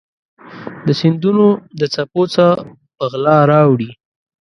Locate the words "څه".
2.33-2.45